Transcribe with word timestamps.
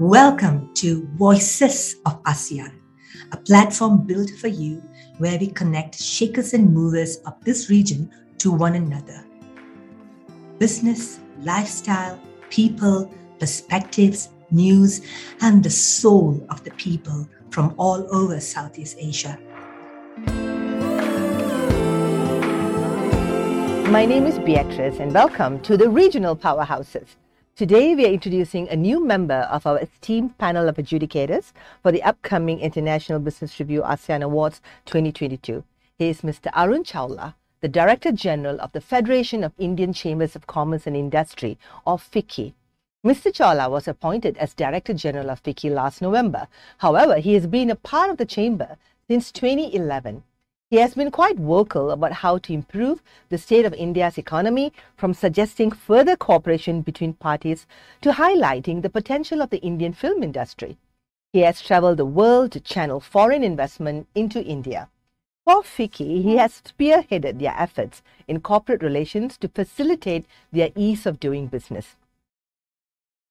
Welcome 0.00 0.74
to 0.74 1.08
Voices 1.14 1.96
of 2.04 2.22
ASEAN, 2.24 2.80
a 3.32 3.36
platform 3.38 4.06
built 4.06 4.28
for 4.28 4.48
you 4.48 4.82
where 5.16 5.38
we 5.38 5.46
connect 5.46 5.98
shakers 5.98 6.52
and 6.52 6.74
movers 6.74 7.16
of 7.24 7.42
this 7.44 7.70
region 7.70 8.10
to 8.36 8.52
one 8.52 8.74
another. 8.74 9.24
Business, 10.58 11.20
lifestyle, 11.40 12.20
people, 12.50 13.10
perspectives, 13.38 14.28
news, 14.50 15.00
and 15.40 15.64
the 15.64 15.70
soul 15.70 16.46
of 16.50 16.62
the 16.62 16.72
people 16.72 17.26
from 17.48 17.74
all 17.78 18.06
over 18.14 18.38
Southeast 18.38 18.98
Asia. 19.00 19.38
My 23.88 24.04
name 24.04 24.26
is 24.26 24.38
Beatrice, 24.40 24.98
and 24.98 25.14
welcome 25.14 25.58
to 25.62 25.78
the 25.78 25.88
Regional 25.88 26.36
Powerhouses. 26.36 27.06
Today, 27.56 27.94
we 27.94 28.04
are 28.04 28.12
introducing 28.12 28.68
a 28.68 28.76
new 28.76 29.02
member 29.02 29.48
of 29.50 29.66
our 29.66 29.78
esteemed 29.78 30.36
panel 30.36 30.68
of 30.68 30.76
adjudicators 30.76 31.54
for 31.82 31.90
the 31.90 32.02
upcoming 32.02 32.60
International 32.60 33.18
Business 33.18 33.58
Review 33.58 33.80
ASEAN 33.80 34.22
Awards 34.22 34.60
2022. 34.84 35.64
He 35.96 36.10
is 36.10 36.20
Mr. 36.20 36.50
Arun 36.54 36.84
Chawla, 36.84 37.34
the 37.62 37.68
Director 37.68 38.12
General 38.12 38.60
of 38.60 38.72
the 38.72 38.82
Federation 38.82 39.42
of 39.42 39.54
Indian 39.58 39.94
Chambers 39.94 40.36
of 40.36 40.46
Commerce 40.46 40.86
and 40.86 40.94
Industry, 40.94 41.56
or 41.86 41.96
FICCI. 41.96 42.52
Mr. 43.02 43.32
Chawla 43.32 43.70
was 43.70 43.88
appointed 43.88 44.36
as 44.36 44.52
Director 44.52 44.92
General 44.92 45.30
of 45.30 45.42
FICCI 45.42 45.70
last 45.70 46.02
November. 46.02 46.48
However, 46.76 47.20
he 47.20 47.32
has 47.32 47.46
been 47.46 47.70
a 47.70 47.74
part 47.74 48.10
of 48.10 48.18
the 48.18 48.26
chamber 48.26 48.76
since 49.08 49.32
2011. 49.32 50.24
He 50.68 50.78
has 50.78 50.94
been 50.94 51.12
quite 51.12 51.36
vocal 51.36 51.92
about 51.92 52.12
how 52.12 52.38
to 52.38 52.52
improve 52.52 53.00
the 53.28 53.38
state 53.38 53.64
of 53.64 53.72
India's 53.74 54.18
economy, 54.18 54.72
from 54.96 55.14
suggesting 55.14 55.70
further 55.70 56.16
cooperation 56.16 56.82
between 56.82 57.12
parties 57.12 57.68
to 58.00 58.14
highlighting 58.14 58.82
the 58.82 58.90
potential 58.90 59.40
of 59.40 59.50
the 59.50 59.58
Indian 59.62 59.92
film 59.92 60.24
industry. 60.24 60.76
He 61.32 61.40
has 61.40 61.62
traveled 61.62 61.98
the 61.98 62.04
world 62.04 62.50
to 62.52 62.60
channel 62.60 62.98
foreign 62.98 63.44
investment 63.44 64.08
into 64.16 64.42
India. 64.42 64.88
For 65.44 65.62
FICCI, 65.62 66.24
he 66.24 66.36
has 66.38 66.62
spearheaded 66.66 67.38
their 67.38 67.54
efforts 67.56 68.02
in 68.26 68.40
corporate 68.40 68.82
relations 68.82 69.36
to 69.38 69.48
facilitate 69.48 70.26
their 70.52 70.70
ease 70.74 71.06
of 71.06 71.20
doing 71.20 71.46
business. 71.46 71.94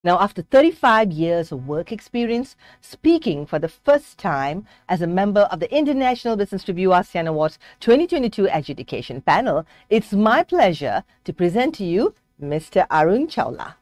Now, 0.05 0.19
after 0.21 0.43
35 0.43 1.11
years 1.11 1.51
of 1.51 1.67
work 1.67 1.91
experience, 1.91 2.55
speaking 2.79 3.47
for 3.47 3.57
the 3.57 3.67
first 3.67 4.19
time 4.19 4.67
as 4.87 5.01
a 5.01 5.07
member 5.07 5.49
of 5.49 5.59
the 5.59 5.75
International 5.75 6.35
Business 6.35 6.67
Review 6.67 6.89
ASEAN 6.89 7.25
Awards 7.25 7.57
2022 7.79 8.47
Adjudication 8.53 9.21
Panel, 9.21 9.65
it's 9.89 10.13
my 10.13 10.43
pleasure 10.43 11.03
to 11.23 11.33
present 11.33 11.73
to 11.75 11.83
you 11.83 12.13
Mr. 12.39 12.85
Arun 12.91 13.25
Chawla. 13.25 13.73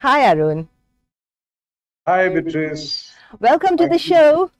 Hi, 0.00 0.30
Arun. 0.30 0.68
Hi, 2.06 2.28
Beatrice. 2.28 3.10
Welcome 3.40 3.76
to 3.78 3.88
Thank 3.88 4.00
the 4.00 4.08
you. 4.08 4.14
show. 4.14 4.50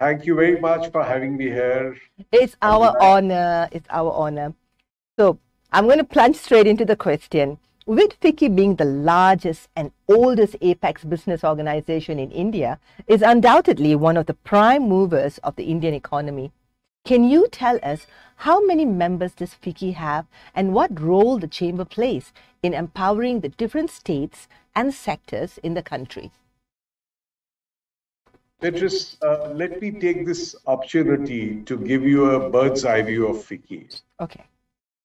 Thank 0.00 0.24
you 0.24 0.34
very 0.34 0.58
much 0.58 0.90
for 0.92 1.04
having 1.04 1.36
me 1.36 1.50
here. 1.50 1.98
It's 2.32 2.56
our 2.62 2.96
honor. 3.02 3.68
It's 3.70 3.88
our 3.90 4.10
honor. 4.12 4.54
So, 5.18 5.38
I'm 5.72 5.84
going 5.84 5.98
to 5.98 6.04
plunge 6.04 6.36
straight 6.36 6.66
into 6.66 6.86
the 6.86 6.96
question. 6.96 7.58
With 7.86 8.18
FICCI 8.18 8.56
being 8.56 8.74
the 8.74 8.84
largest 8.84 9.68
and 9.76 9.92
oldest 10.08 10.56
apex 10.60 11.04
business 11.04 11.44
organization 11.44 12.18
in 12.18 12.32
India, 12.32 12.80
is 13.06 13.22
undoubtedly 13.22 13.94
one 13.94 14.16
of 14.16 14.26
the 14.26 14.34
prime 14.34 14.88
movers 14.88 15.38
of 15.44 15.54
the 15.54 15.66
Indian 15.66 15.94
economy. 15.94 16.50
Can 17.04 17.22
you 17.22 17.46
tell 17.46 17.78
us 17.84 18.08
how 18.38 18.66
many 18.66 18.84
members 18.84 19.34
does 19.34 19.54
FICCI 19.54 19.94
have 19.94 20.26
and 20.52 20.74
what 20.74 21.00
role 21.00 21.38
the 21.38 21.46
chamber 21.46 21.84
plays 21.84 22.32
in 22.60 22.74
empowering 22.74 23.38
the 23.38 23.50
different 23.50 23.90
states 23.90 24.48
and 24.74 24.92
sectors 24.92 25.58
in 25.58 25.74
the 25.74 25.82
country? 25.82 26.32
Beatrice, 28.60 29.16
uh, 29.22 29.52
let 29.54 29.80
me 29.80 29.92
take 29.92 30.26
this 30.26 30.56
opportunity 30.66 31.62
to 31.62 31.76
give 31.76 32.02
you 32.02 32.30
a 32.30 32.50
bird's 32.50 32.84
eye 32.84 33.02
view 33.02 33.28
of 33.28 33.36
FICCI. 33.36 34.02
Okay. 34.20 34.42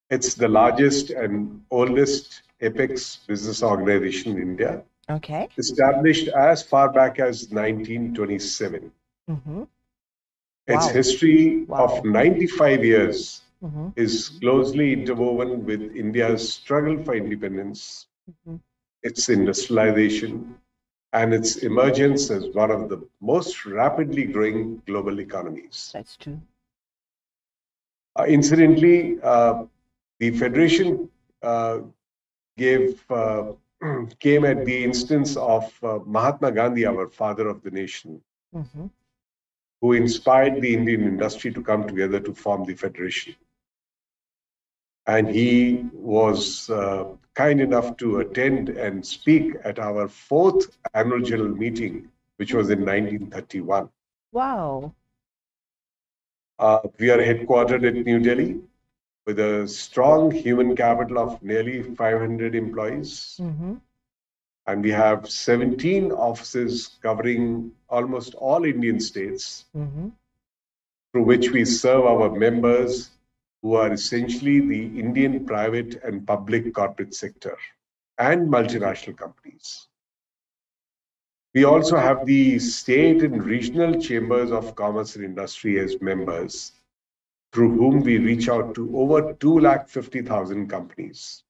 It's 0.10 0.34
the 0.34 0.48
largest 0.48 1.12
and 1.12 1.64
oldest 1.70 2.42
apex 2.62 3.18
business 3.28 3.64
organization 3.64 4.34
in 4.34 4.42
India, 4.42 4.84
Okay. 5.10 5.50
established 5.58 6.28
as 6.30 6.64
far 6.64 6.92
back 6.92 7.20
as 7.20 7.52
1927. 7.52 8.92
Mm-hmm. 9.30 9.64
Its 10.68 10.88
Wow. 10.88 10.90
history 10.90 11.68
Wow. 11.68 11.80
of 11.80 12.04
95 12.06 12.84
years 12.84 13.42
Mm-hmm. 13.64 13.90
is 13.96 14.30
closely 14.40 14.94
interwoven 14.94 15.66
with 15.66 15.82
India's 15.96 16.54
struggle 16.54 16.98
for 17.04 17.16
independence, 17.16 18.08
Mhm. 18.28 18.60
its 19.04 19.30
industrialization, 19.30 20.56
and 21.14 21.34
its 21.34 21.58
emergence 21.58 22.30
as 22.32 22.48
one 22.54 22.72
of 22.72 22.90
the 22.90 23.02
most 23.22 23.66
rapidly 23.66 24.26
growing 24.26 24.82
global 24.86 25.20
economies. 25.20 25.96
That's 25.96 26.18
true. 26.18 26.42
Uh, 28.18 28.26
incidentally, 28.28 29.20
uh, 29.24 29.64
the 30.20 30.32
Federation 30.32 31.10
uh, 31.42 31.80
gave 32.66 33.12
uh, 33.12 33.44
came 34.26 34.46
at 34.46 34.66
the 34.66 34.78
instance 34.84 35.36
of 35.38 35.66
uh, 35.84 36.00
Mahatma 36.06 36.52
Gandhi, 36.52 36.86
our 36.86 37.08
father 37.08 37.48
of 37.48 37.62
the 37.64 37.72
nation, 37.72 38.22
Mm-hmm. 38.56 38.88
who 39.82 39.94
inspired 39.94 40.62
the 40.62 40.74
Indian 40.74 41.02
industry 41.04 41.52
to 41.54 41.62
come 41.62 41.88
together 41.88 42.20
to 42.20 42.34
form 42.34 42.66
the 42.66 42.76
Federation. 42.76 43.36
And 45.08 45.28
he 45.30 45.86
was 45.94 46.70
uh, 46.70 47.06
kind 47.34 47.60
enough 47.62 47.98
to 47.98 48.20
attend 48.20 48.70
and 48.70 49.06
speak 49.06 49.56
at 49.64 49.80
our 49.80 50.08
fourth 50.08 50.78
annual 50.94 51.22
general 51.22 51.56
meeting, 51.64 52.10
which 52.38 52.54
was 52.54 52.70
in 52.70 52.80
1931. 52.82 53.90
Wow. 54.32 54.94
Uh, 56.60 56.80
we 57.00 57.10
are 57.10 57.18
headquartered 57.18 57.88
at 57.88 58.06
New 58.06 58.20
Delhi 58.20 58.62
with 59.26 59.40
a 59.40 59.68
strong 59.68 60.32
human 60.32 60.76
capital 60.76 61.20
of 61.20 61.42
nearly 61.44 61.82
500 61.84 62.56
employees. 62.56 63.38
Mm-hmm. 63.42 63.76
And 64.68 64.84
we 64.84 64.92
have 64.92 65.30
17 65.30 66.12
offices 66.12 66.98
covering 67.02 67.72
almost 67.90 68.36
all 68.36 68.64
Indian 68.66 69.00
states 69.00 69.66
Mm-hmm. 69.76 70.10
through 71.12 71.24
which 71.24 71.52
we 71.52 71.66
serve 71.66 72.06
our 72.06 72.30
members 72.30 73.12
who 73.62 73.76
are 73.76 73.92
essentially 73.94 74.60
the 74.60 75.00
Indian 75.00 75.46
private 75.46 76.02
and 76.04 76.26
public 76.26 76.74
corporate 76.74 77.14
sector 77.14 77.58
and 78.18 78.48
multinational 78.48 79.18
companies. 79.18 79.88
We 81.54 81.66
also 81.66 81.98
have 81.98 82.26
the 82.26 82.60
state 82.60 83.24
and 83.24 83.44
regional 83.44 84.00
chambers 84.00 84.52
of 84.52 84.76
commerce 84.76 85.16
and 85.16 85.26
industry 85.26 85.80
as 85.80 86.02
members, 86.02 86.72
through 87.52 87.72
whom 87.78 88.02
we 88.02 88.18
reach 88.18 88.48
out 88.48 88.74
to 88.76 88.98
over 88.98 89.34
250,000 89.34 90.68
companies. 90.68 91.44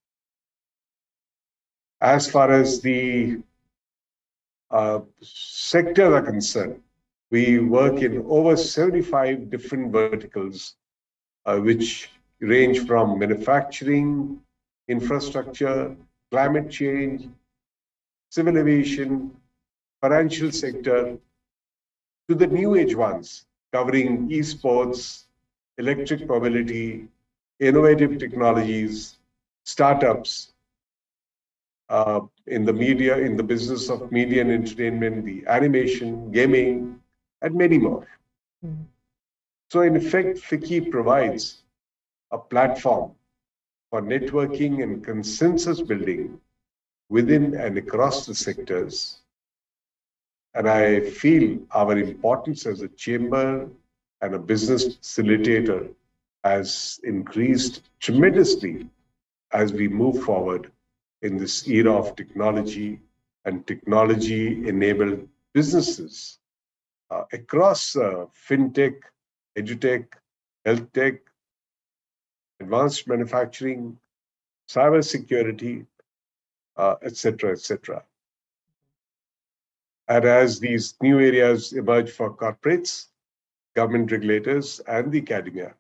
As 2.02 2.30
far 2.30 2.52
as 2.52 2.82
the 2.82 3.42
uh, 4.72 5.02
sectors 5.22 6.14
are 6.14 6.22
concerned, 6.24 6.82
we 7.30 7.60
work 7.60 8.02
in 8.02 8.26
over 8.28 8.58
75 8.58 9.50
different 9.50 9.92
verticals, 9.92 10.76
uh, 11.46 11.58
which 11.58 12.10
range 12.40 12.86
from 12.88 13.20
manufacturing, 13.20 14.40
infrastructure, 14.88 15.96
climate 16.32 16.72
change, 16.72 17.28
civil 18.30 18.58
aviation, 18.58 19.32
financial 20.02 20.52
sector, 20.52 21.18
to 22.28 22.36
the 22.36 22.48
new 22.48 22.76
age 22.76 22.96
ones, 22.96 23.46
covering 23.72 24.30
esports, 24.30 25.26
electric 25.82 26.30
mobility, 26.30 27.10
innovative 27.60 28.20
technologies, 28.20 29.20
startups, 29.66 30.54
uh, 31.90 32.22
in 32.48 32.66
the 32.66 32.74
media, 32.74 33.18
in 33.18 33.36
the 33.38 33.44
business 33.44 33.90
of 33.90 34.12
media 34.12 34.42
and 34.42 34.52
entertainment, 34.52 35.26
the 35.26 35.44
animation, 35.48 36.32
gaming, 36.32 37.00
and 37.42 37.56
many 37.56 37.78
more. 37.80 38.08
Mhm. 38.66 38.88
So, 39.70 39.82
in 39.82 39.96
effect, 39.96 40.40
FICCI 40.40 40.92
provides 40.92 41.64
a 42.32 42.38
platform 42.38 43.16
for 43.90 44.02
networking 44.02 44.84
and 44.84 45.04
consensus 45.04 45.82
building 45.82 46.42
within 47.10 47.56
and 47.56 47.78
across 47.78 48.26
the 48.26 48.36
sectors. 48.36 49.22
And 50.56 50.68
I 50.70 51.02
feel 51.02 51.60
our 51.72 51.98
importance 51.98 52.66
as 52.66 52.82
a 52.82 52.90
chamber 52.90 53.70
and 54.22 54.36
a 54.36 54.40
business 54.40 54.98
facilitator 54.98 55.90
has 56.44 57.00
increased 57.04 57.90
tremendously 58.00 58.88
as 59.54 59.74
we 59.74 59.88
move 59.88 60.24
forward 60.24 60.72
in 61.22 61.38
this 61.38 61.68
era 61.68 61.94
of 61.94 62.16
technology 62.16 63.00
and 63.46 63.66
technology 63.68 64.68
enabled 64.68 65.28
businesses 65.54 66.40
uh, 67.10 67.24
across 67.34 67.96
uh, 67.96 68.26
fintech, 68.48 68.96
edutech, 69.58 70.06
health 70.66 70.92
tech, 70.94 71.16
advanced 72.60 73.08
manufacturing, 73.08 73.98
cybersecurity, 74.70 75.86
uh, 76.78 76.96
et 77.04 77.18
cetera, 77.18 77.52
et 77.52 77.60
cetera. 77.60 78.04
And 80.08 80.26
as 80.26 80.60
these 80.60 80.96
new 81.02 81.20
areas 81.20 81.74
emerge 81.74 82.12
for 82.12 82.36
corporates, 82.36 83.08
government 83.76 84.12
regulators, 84.12 84.80
and 84.88 85.12
the 85.12 85.22
academia, 85.22 85.74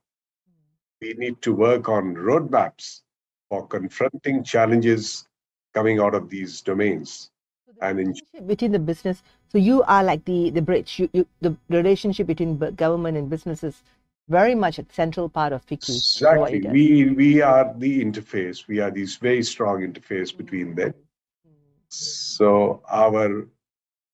we 1.01 1.13
need 1.13 1.41
to 1.41 1.53
work 1.53 1.89
on 1.89 2.15
roadmaps 2.15 3.01
for 3.49 3.67
confronting 3.67 4.43
challenges 4.43 5.27
coming 5.73 5.99
out 5.99 6.15
of 6.15 6.29
these 6.29 6.61
domains. 6.61 7.31
So 7.65 7.73
the 7.73 7.85
And 7.85 7.99
in- 7.99 8.47
between 8.47 8.71
the 8.71 8.79
business, 8.79 9.23
so 9.49 9.57
you 9.57 9.83
are 9.83 10.03
like 10.03 10.23
the 10.25 10.49
the 10.51 10.61
bridge. 10.61 10.99
You, 10.99 11.09
you 11.13 11.27
the 11.41 11.55
relationship 11.69 12.27
between 12.27 12.57
government 12.75 13.17
and 13.17 13.29
business 13.29 13.63
is 13.63 13.83
very 14.29 14.55
much 14.55 14.79
a 14.79 14.85
central 14.89 15.27
part 15.27 15.51
of 15.51 15.65
FICCI. 15.65 15.89
Exactly. 15.89 16.59
We 16.69 17.09
we 17.09 17.41
are 17.41 17.73
the 17.77 18.03
interface. 18.03 18.67
We 18.67 18.79
are 18.79 18.91
this 18.91 19.15
very 19.17 19.43
strong 19.43 19.81
interface 19.81 20.35
between 20.35 20.75
them. 20.75 20.91
Mm-hmm. 20.91 21.49
Mm-hmm. 21.49 21.89
So 21.89 22.81
our 22.89 23.47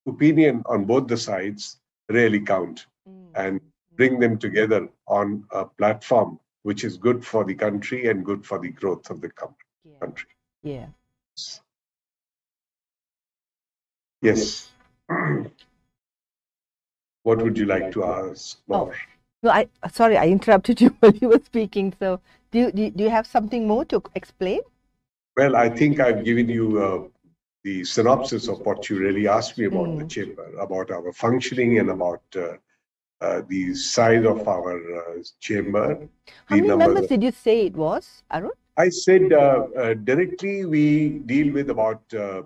opinion 0.08 0.64
on 0.66 0.86
both 0.86 1.08
the 1.08 1.18
sides 1.18 1.80
really 2.10 2.40
count 2.40 2.88
and 3.38 3.62
bring 3.96 4.20
them 4.20 4.38
together 4.38 4.90
on 5.08 5.44
a 5.52 5.66
platform 5.66 6.40
which 6.64 6.84
is 6.84 6.98
good 6.98 7.26
for 7.26 7.46
the 7.46 7.56
country 7.56 8.10
and 8.10 8.26
good 8.26 8.46
for 8.46 8.60
the 8.60 8.70
growth 8.70 9.10
of 9.10 9.22
the 9.22 9.30
country. 10.02 10.30
yeah. 10.64 10.88
Yes. 14.22 14.70
what 17.24 17.42
would 17.42 17.58
you 17.58 17.66
like 17.66 17.92
to 17.92 18.04
ask 18.04 18.60
more? 18.68 18.94
No, 19.44 19.52
I 19.52 19.70
sorry, 19.92 20.18
I 20.18 20.28
interrupted 20.28 20.82
you 20.84 20.90
while 21.00 21.16
you 21.16 21.30
were 21.30 21.42
speaking. 21.46 21.94
So, 22.00 22.20
do 22.52 22.60
you, 22.60 22.72
do 22.72 23.04
you, 23.04 23.10
have 23.10 23.28
something 23.28 23.68
more 23.68 23.86
to 23.86 24.02
explain? 24.16 24.62
Well, 25.38 25.56
I 25.56 25.70
think 25.70 26.00
I've 26.00 26.26
given 26.26 26.50
you 26.50 26.82
uh, 26.82 27.08
the 27.64 27.84
synopsis 27.84 28.48
of 28.48 28.60
what 28.66 28.90
you 28.90 28.98
really 28.98 29.28
asked 29.28 29.58
me 29.58 29.66
about 29.66 29.98
the 30.00 30.06
Mm. 30.06 30.10
chamber, 30.10 30.48
about 30.60 30.90
our 30.90 31.14
functioning 31.14 31.80
and 31.80 31.92
about 31.92 32.24
uh, 32.36 32.54
uh, 33.22 33.42
the 33.48 33.74
size 33.74 34.26
of 34.26 34.48
our 34.48 34.74
uh, 35.00 35.24
chamber. 35.40 36.08
How 36.46 36.56
The 36.56 36.62
many 36.62 36.68
number 36.68 36.86
members 36.88 37.08
did 37.08 37.24
you 37.24 37.32
say 37.32 37.66
it 37.66 37.76
was, 37.76 38.24
Arun? 38.32 38.52
I 38.78 38.90
said 38.90 39.34
uh, 39.34 39.68
uh, 39.76 39.94
directly 39.96 40.66
we 40.66 41.10
deal 41.26 41.52
with 41.54 41.70
about 41.72 42.02
uh, 42.14 42.44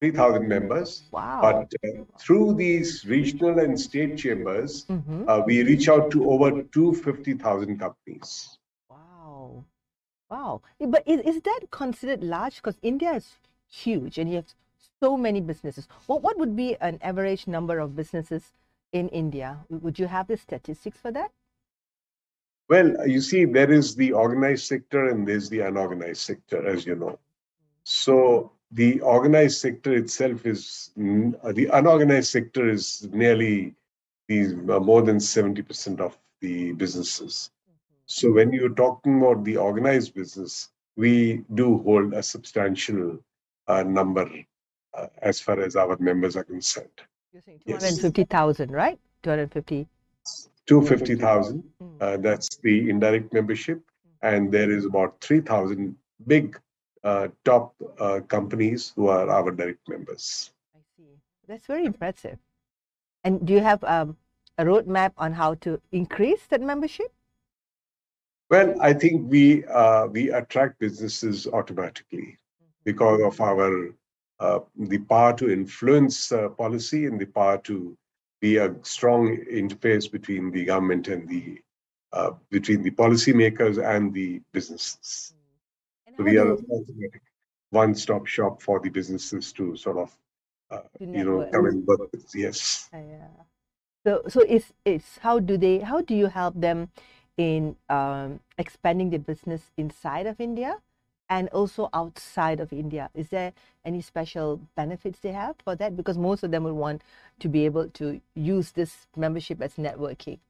3,000 0.00 0.48
members, 0.48 1.02
Wow. 1.12 1.40
but 1.42 1.72
uh, 1.84 2.04
through 2.18 2.54
these 2.54 3.04
regional 3.04 3.58
and 3.58 3.78
state 3.78 4.16
chambers, 4.16 4.86
Mhm. 4.86 5.28
uh, 5.28 5.42
we 5.46 5.62
reach 5.62 5.88
out 5.90 6.10
to 6.12 6.30
over 6.30 6.62
250,000 6.62 7.78
companies. 7.78 8.58
Wow. 8.88 9.64
Wow. 10.30 10.62
Eh, 10.80 10.86
But 10.86 11.02
is, 11.06 11.20
is 11.20 11.42
that 11.42 11.60
considered 11.70 12.24
large? 12.24 12.56
Because 12.56 12.78
India 12.80 13.12
is 13.12 13.28
huge 13.68 14.16
and 14.16 14.30
you 14.30 14.36
have 14.36 14.46
so 15.02 15.18
many 15.18 15.42
businesses. 15.42 15.86
What, 16.06 16.22
what 16.22 16.38
would 16.38 16.56
be 16.56 16.76
an 16.80 16.98
average 17.02 17.46
number 17.46 17.78
of 17.78 17.94
businesses 17.94 18.52
in 18.92 19.08
India? 19.08 19.58
Would 19.68 19.98
you 19.98 20.06
have 20.06 20.26
the 20.26 20.36
statistics 20.36 20.98
for 20.98 21.10
that? 21.12 21.30
Well, 22.68 23.08
you 23.08 23.20
see, 23.20 23.44
there 23.44 23.70
is 23.70 23.96
the 23.96 24.12
organized 24.12 24.66
sector 24.66 25.08
and 25.08 25.26
there's 25.26 25.48
the 25.48 25.60
unorganized 25.60 26.20
sector, 26.20 26.66
as 26.66 26.86
you 26.86 26.94
know. 26.94 27.18
So 27.82 28.52
the 28.70 29.00
organized 29.00 29.60
sector 29.60 29.92
itself 29.94 30.46
is 30.46 30.90
uh, 31.42 31.52
the 31.52 31.66
unorganized 31.72 32.30
sector 32.30 32.68
is 32.68 33.08
nearly 33.12 33.74
the 34.28 34.54
uh, 34.68 34.78
more 34.78 35.02
than 35.02 35.16
70% 35.16 36.00
of 36.00 36.16
the 36.40 36.72
businesses. 36.72 37.50
So 38.06 38.32
when 38.32 38.52
you're 38.52 38.74
talking 38.74 39.18
about 39.18 39.44
the 39.44 39.56
organized 39.56 40.14
business, 40.14 40.68
we 40.96 41.44
do 41.54 41.78
hold 41.78 42.14
a 42.14 42.22
substantial 42.22 43.18
uh, 43.66 43.82
number 43.82 44.28
uh, 44.94 45.06
as 45.22 45.40
far 45.40 45.60
as 45.60 45.76
our 45.76 45.96
members 45.98 46.36
are 46.36 46.44
concerned. 46.44 47.00
You're 47.32 47.42
saying 47.42 47.62
Yes. 47.64 47.80
250,000, 47.80 48.70
right? 48.70 48.98
250. 49.22 49.88
250,000 50.66 51.62
Mm. 51.80 51.96
Uh, 52.00 52.16
that's 52.16 52.56
the 52.58 52.90
indirect 52.90 53.32
membership. 53.32 53.82
And 54.22 54.52
there 54.52 54.70
is 54.70 54.84
about 54.84 55.20
3,000 55.20 55.96
big 56.26 56.58
uh, 57.04 57.28
top 57.44 57.74
uh, 57.98 58.20
companies 58.28 58.92
who 58.94 59.08
are 59.08 59.28
our 59.30 59.50
direct 59.50 59.88
members. 59.88 60.52
I 60.74 60.80
see. 60.96 61.08
That's 61.46 61.66
very 61.66 61.86
impressive. 61.86 62.38
And 63.24 63.46
do 63.46 63.52
you 63.54 63.60
have 63.60 63.82
um, 63.84 64.16
a 64.58 64.64
roadmap 64.64 65.12
on 65.16 65.32
how 65.32 65.54
to 65.54 65.80
increase 65.92 66.46
that 66.48 66.60
membership? 66.60 67.12
Well, 68.50 68.74
I 68.80 68.92
think 68.92 69.30
we 69.30 69.64
uh, 69.66 70.06
we 70.08 70.30
attract 70.32 70.80
businesses 70.80 71.46
automatically 71.46 72.36
because 72.84 73.20
of 73.22 73.40
our 73.40 73.94
uh, 74.40 74.60
the 74.76 74.98
power 74.98 75.32
to 75.36 75.50
influence 75.50 76.32
uh, 76.32 76.48
policy 76.48 77.06
and 77.06 77.20
the 77.20 77.26
power 77.26 77.58
to 77.58 77.96
be 78.40 78.56
a 78.56 78.74
strong 78.82 79.36
interface 79.52 80.10
between 80.10 80.50
the 80.50 80.64
government 80.64 81.08
and 81.08 81.28
the 81.28 81.60
uh, 82.12 82.32
between 82.50 82.82
the 82.82 82.90
policymakers 82.90 83.78
and 83.78 84.12
the 84.12 84.40
businesses. 84.52 85.34
And 86.06 86.16
So 86.16 86.24
we 86.24 86.38
are 86.38 86.54
a 86.54 86.58
one-stop 87.70 88.26
shop 88.26 88.62
for 88.62 88.80
the 88.80 88.88
businesses 88.88 89.52
to 89.52 89.76
sort 89.76 89.98
of, 89.98 90.18
uh, 90.70 90.80
you 90.98 91.24
know, 91.24 91.48
come 91.52 91.66
and 91.66 91.86
work 91.86 92.00
with. 92.10 92.26
Yes. 92.34 92.88
Yeah. 92.92 93.28
So, 94.04 94.22
so 94.28 94.40
it's, 94.40 94.72
it's 94.84 95.18
how 95.18 95.38
do 95.38 95.56
they, 95.56 95.78
how 95.78 96.00
do 96.00 96.16
you 96.16 96.26
help 96.26 96.60
them 96.60 96.90
in 97.36 97.76
um, 97.88 98.40
expanding 98.58 99.10
their 99.10 99.20
business 99.20 99.70
inside 99.76 100.26
of 100.26 100.40
India 100.40 100.78
and 101.30 101.48
also 101.50 101.88
outside 101.94 102.60
of 102.60 102.72
India? 102.72 103.08
Is 103.14 103.28
there 103.28 103.52
any 103.84 104.02
special 104.02 104.60
benefits 104.74 105.20
they 105.20 105.32
have 105.32 105.56
for 105.64 105.76
that? 105.76 105.96
Because 105.96 106.18
most 106.18 106.42
of 106.42 106.50
them 106.50 106.64
will 106.64 106.74
want 106.74 107.02
to 107.38 107.48
be 107.48 107.64
able 107.64 107.88
to 107.90 108.20
use 108.34 108.72
this 108.72 109.06
membership 109.16 109.62
as 109.62 109.74
networking. 109.76 110.40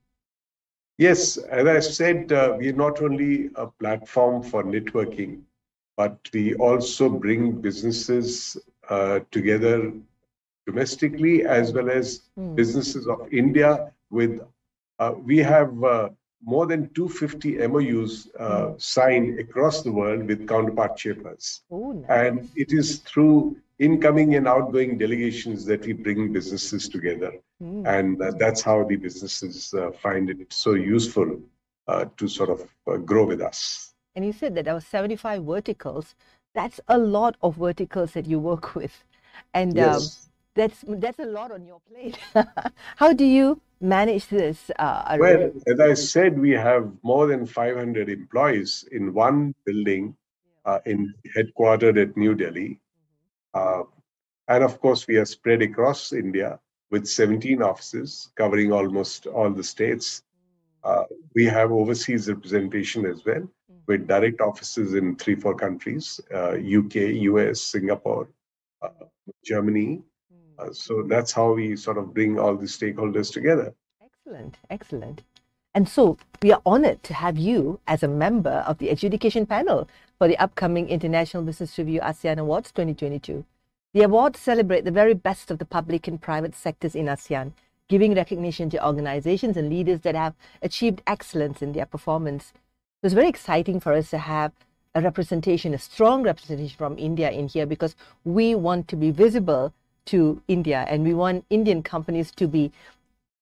Yes, 0.99 1.37
as 1.37 1.67
I 1.67 1.81
said, 1.81 2.33
uh, 2.33 2.57
we 2.59 2.69
are 2.71 2.75
not 2.75 3.01
only 3.03 3.51
a 3.55 3.67
platform 3.67 4.43
for 4.43 4.65
networking, 4.65 5.43
but 5.97 6.19
we 6.35 6.55
also 6.55 7.09
bring 7.09 7.61
businesses 7.61 8.57
uh, 8.89 9.21
together 9.31 9.93
domestically 10.67 11.45
as 11.45 11.73
well 11.73 11.91
as 11.91 12.23
Hmm. 12.37 12.55
businesses 12.55 13.07
of 13.07 13.33
India. 13.33 13.93
With 14.11 14.41
uh, 14.99 15.13
we 15.17 15.39
have 15.39 15.85
uh, 15.85 16.11
more 16.43 16.67
than 16.67 16.89
250 16.95 17.67
MOUs 17.69 18.29
uh, 18.39 18.73
signed 18.79 19.39
across 19.39 19.83
the 19.83 19.93
world 19.93 20.27
with 20.27 20.49
counterpart. 20.49 21.01
Oh, 21.71 21.93
nice. 21.93 22.11
And 22.11 22.49
it 22.57 22.73
is 22.73 22.99
through 22.99 23.57
incoming 23.79 24.35
and 24.37 24.47
outgoing 24.49 24.99
delegations 24.99 25.65
that 25.67 25.85
we 25.85 25.93
bring 25.93 26.33
businesses 26.33 26.89
together. 26.89 27.33
Hmm. 27.61 27.87
And 27.87 28.23
uh, 28.23 28.33
that's 28.39 28.63
how 28.63 28.85
the 28.85 28.97
businesses 28.97 29.75
uh, 29.75 29.91
find 29.93 30.31
it 30.31 30.53
so 30.53 30.75
useful 30.75 31.41
uh, 31.89 32.07
to 32.17 32.29
sort 32.29 32.51
of 32.51 32.69
uh, 32.87 32.97
grow 32.97 33.27
with 33.27 33.41
us. 33.41 33.95
And 34.15 34.25
you 34.25 34.33
said 34.33 34.55
that 34.55 34.65
there 34.65 34.75
were 34.75 34.81
75 34.81 35.45
verticals. 35.45 36.15
That's 36.55 36.81
a 36.89 36.99
lot 36.99 37.37
of 37.43 37.57
verticals 37.57 38.13
that 38.13 38.27
you 38.27 38.39
work 38.39 38.75
with. 38.75 39.05
And 39.55 39.79
um, 39.79 39.95
Yes. 39.95 40.29
that's 40.55 40.85
that's 40.87 41.19
a 41.19 41.27
lot 41.27 41.53
on 41.53 41.65
your 41.65 41.81
plate. 41.89 42.19
How 42.97 43.13
do 43.13 43.25
you 43.25 43.61
manage 43.81 44.27
this? 44.29 44.71
Uh, 44.79 45.17
Well, 45.19 45.53
as 45.67 45.81
I 45.81 45.95
said, 45.95 46.39
we 46.39 46.51
have 46.51 46.91
more 47.03 47.27
than 47.27 47.47
500 47.47 48.09
employees 48.09 48.85
in 48.93 49.15
one 49.15 49.55
building 49.65 50.17
uh, 50.65 50.79
in 50.87 51.15
headquartered 51.37 52.01
at 52.01 52.17
New 52.17 52.35
Delhi. 52.35 52.81
Uh, 53.55 53.83
and 54.49 54.65
of 54.65 54.81
course, 54.81 55.07
we 55.07 55.17
are 55.17 55.25
spread 55.25 55.63
across 55.63 56.13
India 56.13 56.59
with 56.91 57.07
17 57.07 57.63
offices 57.63 58.31
covering 58.37 58.73
almost 58.73 59.27
all 59.27 59.51
the 59.51 59.65
states. 59.65 60.23
Uh, 60.83 61.05
we 61.35 61.45
have 61.45 61.71
overseas 61.71 62.29
representation 62.29 63.07
as 63.07 63.25
well, 63.25 63.49
with 63.87 64.07
direct 64.07 64.41
offices 64.41 64.95
in 64.95 65.17
three, 65.17 65.35
four 65.35 65.55
countries 65.55 66.21
uh, 66.35 66.53
UK, 66.53 66.95
US, 67.31 67.61
Singapore, 67.61 68.29
uh, 68.83 69.05
Germany. 69.45 70.03
Uh, 70.61 70.73
so 70.73 71.03
that's 71.03 71.33
how 71.33 71.53
we 71.53 71.77
sort 71.77 71.97
of 71.97 72.13
bring 72.13 72.39
all 72.39 72.57
the 72.57 72.67
stakeholders 72.67 73.33
together. 73.33 73.73
Excellent, 74.03 74.57
excellent. 74.69 75.23
And 75.75 75.89
so 75.89 76.19
we 76.43 76.53
are 76.53 76.61
honored 76.67 77.03
to 77.05 77.15
have 77.15 77.39
you 77.39 77.81
as 77.87 78.03
a 78.03 78.09
member 78.09 78.65
of 78.67 78.79
the 78.79 78.89
adjudication 78.89 79.47
panel 79.47 79.89
for 80.19 80.29
the 80.29 80.37
upcoming 80.39 80.89
International 80.89 81.43
Business 81.43 81.79
Review 81.79 82.01
ASEAN 82.01 82.39
Awards 82.39 82.73
2022. 82.73 83.45
The 83.95 84.03
awards 84.03 84.39
celebrate 84.39 84.85
the 84.85 84.91
very 84.91 85.15
best 85.15 85.51
of 85.51 85.59
the 85.59 85.65
public 85.65 86.07
and 86.09 86.21
private 86.21 86.55
sectors 86.55 86.95
in 86.95 87.07
ASEAN, 87.07 87.53
giving 87.89 88.15
recognition 88.15 88.69
to 88.71 88.87
organizations 88.87 89.57
and 89.57 89.69
leaders 89.69 90.01
that 90.01 90.15
have 90.15 90.35
achieved 90.63 91.03
excellence 91.07 91.63
in 91.63 91.73
their 91.73 91.87
performance. 91.87 92.53
So 93.01 93.07
it's 93.07 93.15
very 93.15 93.29
exciting 93.29 93.81
for 93.81 93.93
us 93.93 94.11
to 94.11 94.19
have 94.19 94.53
a 94.95 95.01
representation, 95.01 95.73
a 95.73 95.79
strong 95.79 96.23
representation 96.25 96.77
from 96.77 96.99
India 96.99 97.31
in 97.31 97.49
here 97.49 97.67
because 97.67 97.95
we 98.25 98.55
want 98.55 98.89
to 98.89 98.97
be 98.97 99.11
visible 99.11 99.73
to 100.11 100.43
India 100.49 100.85
and 100.89 101.05
we 101.05 101.15
want 101.15 101.45
Indian 101.51 101.83
companies 101.83 102.31
to 102.33 102.47
be 102.47 102.73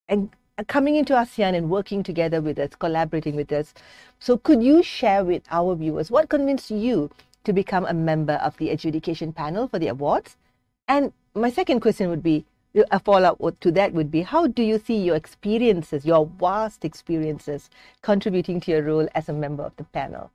and 0.08 0.30
coming 0.66 0.96
into 0.96 1.12
ASEAN 1.12 1.54
and 1.54 1.70
working 1.70 2.02
together 2.02 2.40
with 2.40 2.58
us, 2.58 2.70
collaborating 2.78 3.36
with 3.36 3.52
us. 3.52 3.74
So, 4.18 4.36
could 4.36 4.62
you 4.62 4.82
share 4.82 5.24
with 5.24 5.42
our 5.50 5.74
viewers 5.76 6.10
what 6.10 6.28
convinced 6.28 6.70
you 6.70 7.10
to 7.44 7.52
become 7.52 7.86
a 7.86 7.94
member 7.94 8.34
of 8.34 8.56
the 8.56 8.70
adjudication 8.70 9.32
panel 9.32 9.68
for 9.68 9.78
the 9.78 9.88
awards? 9.88 10.36
And 10.88 11.12
my 11.34 11.50
second 11.50 11.80
question 11.80 12.10
would 12.10 12.22
be 12.22 12.44
a 12.90 13.00
follow-up 13.00 13.60
to 13.60 13.70
that 13.72 13.92
would 13.92 14.10
be 14.10 14.22
how 14.22 14.46
do 14.46 14.62
you 14.62 14.78
see 14.78 14.96
your 14.96 15.16
experiences 15.16 16.04
your 16.04 16.26
vast 16.38 16.84
experiences 16.84 17.70
contributing 18.02 18.60
to 18.60 18.70
your 18.70 18.82
role 18.82 19.08
as 19.14 19.28
a 19.28 19.32
member 19.32 19.62
of 19.64 19.74
the 19.76 19.84
panel 19.84 20.30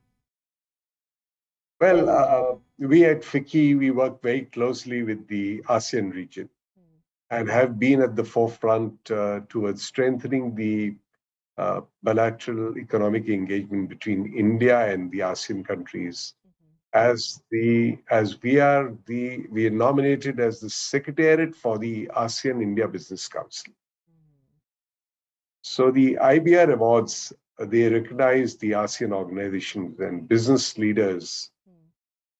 well 1.84 2.02
uh, 2.08 2.54
we 2.78 3.04
at 3.04 3.22
FICCI 3.22 3.78
we 3.78 3.90
work 3.90 4.22
very 4.22 4.44
closely 4.56 5.02
with 5.02 5.26
the 5.28 5.62
asean 5.76 6.12
region 6.20 6.48
mm. 6.78 7.36
and 7.36 7.48
have 7.48 7.78
been 7.78 8.00
at 8.02 8.16
the 8.16 8.24
forefront 8.34 9.10
uh, 9.10 9.40
towards 9.48 9.84
strengthening 9.84 10.54
the 10.54 10.94
uh, 11.58 11.80
bilateral 12.02 12.78
economic 12.78 13.28
engagement 13.28 13.88
between 13.88 14.32
india 14.44 14.78
and 14.92 15.10
the 15.12 15.20
asean 15.32 15.60
countries 15.72 16.34
as 16.94 17.42
the 17.50 17.98
as 18.10 18.40
we 18.42 18.60
are 18.60 18.94
the 19.06 19.46
we 19.50 19.66
are 19.66 19.78
nominated 19.86 20.38
as 20.38 20.60
the 20.60 20.70
secretariat 20.70 21.54
for 21.54 21.76
the 21.76 22.08
ASEAN 22.16 22.62
India 22.62 22.86
Business 22.86 23.26
Council. 23.26 23.72
So 25.62 25.90
the 25.90 26.16
IBR 26.20 26.72
awards 26.72 27.32
they 27.58 27.88
recognize 27.88 28.56
the 28.56 28.72
ASEAN 28.72 29.12
organizations 29.12 29.98
and 30.00 30.28
business 30.28 30.78
leaders 30.78 31.50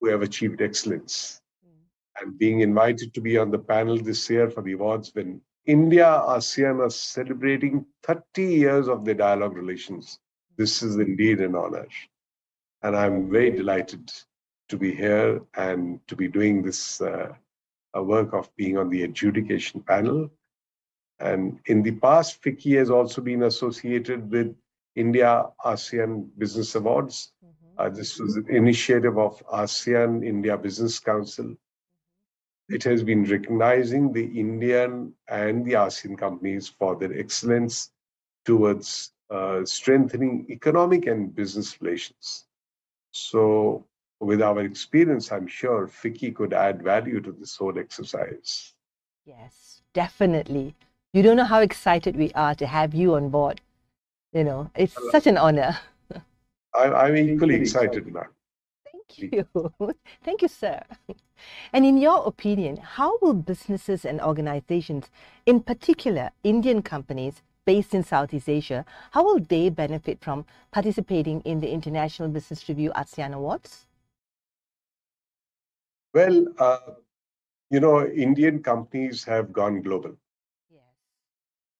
who 0.04 0.10
have 0.10 0.22
achieved 0.22 0.60
excellence. 0.60 1.40
And 2.20 2.38
being 2.38 2.60
invited 2.60 3.12
to 3.14 3.20
be 3.20 3.38
on 3.38 3.50
the 3.50 3.58
panel 3.58 3.98
this 3.98 4.30
year 4.30 4.48
for 4.50 4.62
the 4.62 4.72
awards 4.72 5.10
when 5.14 5.40
India 5.66 6.04
ASEAN 6.04 6.80
are 6.80 6.90
celebrating 6.90 7.86
30 8.02 8.44
years 8.44 8.88
of 8.88 9.04
their 9.04 9.14
dialogue 9.14 9.56
relations. 9.56 10.18
This 10.56 10.82
is 10.82 10.96
indeed 10.96 11.40
an 11.40 11.56
honor. 11.56 11.86
And 12.82 12.94
I'm 12.94 13.30
very 13.30 13.50
delighted 13.50 14.12
to 14.68 14.76
be 14.76 14.94
here 14.94 15.40
and 15.56 16.06
to 16.06 16.14
be 16.14 16.28
doing 16.28 16.62
this 16.62 17.00
uh, 17.00 17.32
work 17.94 18.32
of 18.34 18.54
being 18.56 18.76
on 18.76 18.90
the 18.90 19.04
adjudication 19.04 19.80
panel. 19.80 20.30
And 21.18 21.58
in 21.66 21.82
the 21.82 21.92
past, 21.92 22.42
FICCI 22.42 22.78
has 22.78 22.90
also 22.90 23.22
been 23.22 23.44
associated 23.44 24.30
with 24.30 24.54
India 24.94 25.46
ASEAN 25.64 26.28
Business 26.38 26.74
Awards. 26.74 27.32
Mm-hmm. 27.44 27.63
Uh, 27.76 27.88
this 27.88 28.18
was 28.18 28.36
an 28.36 28.46
initiative 28.48 29.18
of 29.18 29.42
ASEAN 29.52 30.24
India 30.24 30.56
Business 30.56 30.98
Council. 30.98 31.56
It 32.68 32.82
has 32.84 33.02
been 33.02 33.24
recognizing 33.24 34.12
the 34.12 34.24
Indian 34.24 35.12
and 35.28 35.64
the 35.64 35.72
ASEAN 35.72 36.16
companies 36.16 36.68
for 36.68 36.96
their 36.96 37.12
excellence 37.18 37.90
towards 38.44 39.12
uh, 39.30 39.64
strengthening 39.64 40.46
economic 40.50 41.06
and 41.06 41.34
business 41.34 41.80
relations. 41.80 42.44
So 43.10 43.84
with 44.20 44.40
our 44.40 44.60
experience, 44.60 45.32
I'm 45.32 45.46
sure 45.46 45.88
FICCI 45.88 46.34
could 46.34 46.52
add 46.52 46.82
value 46.82 47.20
to 47.20 47.32
this 47.32 47.56
whole 47.56 47.78
exercise. 47.78 48.74
Yes, 49.24 49.82
definitely. 49.92 50.74
You 51.12 51.22
don't 51.22 51.36
know 51.36 51.44
how 51.44 51.60
excited 51.60 52.16
we 52.16 52.32
are 52.32 52.54
to 52.56 52.66
have 52.66 52.94
you 52.94 53.14
on 53.14 53.30
board. 53.30 53.60
You 54.32 54.44
know, 54.44 54.70
it's 54.74 54.94
Hello. 54.94 55.10
such 55.10 55.26
an 55.26 55.38
honor. 55.38 55.78
I, 56.74 57.08
am 57.08 57.16
equally 57.16 57.54
excited, 57.54 58.12
ma'am. 58.12 58.24
Thank 58.90 59.32
you. 59.32 59.46
Thank 60.24 60.42
you, 60.42 60.48
sir. 60.48 60.80
And 61.72 61.84
in 61.84 61.98
your 61.98 62.26
opinion, 62.26 62.78
how 62.78 63.18
will 63.20 63.34
businesses 63.34 64.04
and 64.04 64.20
organizations, 64.20 65.10
in 65.46 65.60
particular 65.60 66.30
Indian 66.42 66.82
companies 66.82 67.42
based 67.64 67.94
in 67.94 68.02
Southeast 68.02 68.48
Asia, 68.48 68.84
how 69.12 69.24
will 69.24 69.40
they 69.40 69.68
benefit 69.70 70.20
from 70.20 70.44
participating 70.70 71.40
in 71.42 71.60
the 71.60 71.70
International 71.70 72.28
Business 72.28 72.68
Review 72.68 72.92
ASEAN 72.94 73.32
Awards? 73.32 73.86
Well, 76.12 76.46
uh, 76.58 76.78
you 77.70 77.80
know, 77.80 78.06
Indian 78.06 78.62
companies 78.62 79.24
have 79.24 79.52
gone 79.52 79.82
global. 79.82 80.16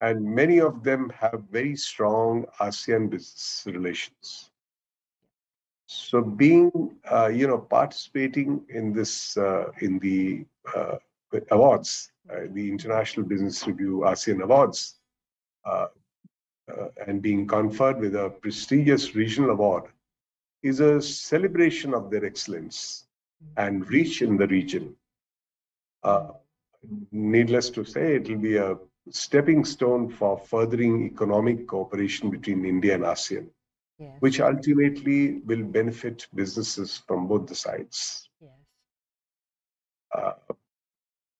And 0.01 0.23
many 0.23 0.61
of 0.61 0.83
them 0.83 1.11
have 1.11 1.45
very 1.51 1.77
strong 1.77 2.45
ASEAN 2.61 3.09
business 3.09 3.63
relations. 3.65 4.51
So 5.87 6.23
being, 6.23 6.71
uh, 7.11 7.29
you 7.29 7.47
know, 7.47 7.59
participating 7.59 8.64
in 8.69 8.93
this, 8.93 9.37
uh, 9.37 9.71
in 9.81 9.99
the 9.99 10.45
uh, 10.75 10.97
awards, 11.50 12.11
uh, 12.31 12.47
the 12.50 12.69
International 12.69 13.26
Business 13.26 13.67
Review 13.67 14.03
ASEAN 14.07 14.43
Awards, 14.43 14.97
uh, 15.64 15.87
and 17.07 17.21
being 17.21 17.47
conferred 17.47 18.00
with 18.00 18.14
a 18.17 18.31
prestigious 18.31 19.14
regional 19.14 19.50
award 19.50 19.85
is 20.62 20.81
a 20.81 21.00
celebration 21.00 21.93
of 21.93 22.11
their 22.11 22.25
excellence 22.25 23.05
and 23.59 23.87
reach 23.91 24.23
in 24.23 24.38
the 24.38 24.47
region. 24.47 24.97
Uh, 26.03 26.29
needless 27.12 27.69
to 27.71 27.85
say, 27.85 28.17
it 28.17 28.29
will 28.29 28.38
be 28.38 28.57
a 28.57 28.76
stepping 29.11 29.64
stone 29.64 30.09
for 30.09 30.38
furthering 30.38 31.05
economic 31.05 31.67
cooperation 31.67 32.31
between 32.31 32.64
India 32.64 32.95
and 32.95 33.05
ASEAN, 33.05 33.47
yes. 33.99 34.17
which 34.21 34.41
ultimately 34.41 35.41
will 35.47 35.65
benefit 35.65 36.27
businesses 36.35 37.03
from 37.07 37.27
both 37.29 37.47
the 37.47 37.55
sides. 37.55 38.29
Yes. 38.41 38.51
Uh, 40.15 40.33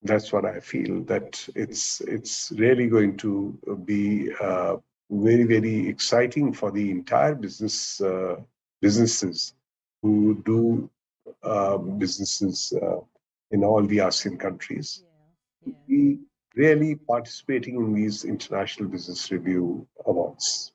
that's 0.03 0.31
what 0.31 0.45
I 0.45 0.59
feel. 0.59 1.03
That 1.03 1.47
it's 1.55 2.01
it's 2.01 2.51
really 2.57 2.87
going 2.87 3.17
to 3.17 3.57
be 3.85 4.31
uh, 4.39 4.77
very 5.09 5.43
very 5.43 5.87
exciting 5.87 6.53
for 6.53 6.71
the 6.71 6.91
entire 6.91 7.35
business 7.35 8.01
uh, 8.01 8.35
businesses 8.81 9.53
who 10.01 10.41
do 10.45 10.89
uh, 11.43 11.77
businesses 11.77 12.71
uh, 12.81 12.99
in 13.51 13.63
all 13.63 13.83
the 13.83 13.97
ASEAN 13.97 14.39
countries. 14.39 15.03
Yeah, 15.03 15.73
yeah. 15.73 15.73
We 15.87 16.19
really 16.55 16.95
participating 16.95 17.75
in 17.75 17.93
these 17.93 18.23
international 18.23 18.89
business 18.89 19.31
review 19.31 19.87
awards. 20.05 20.71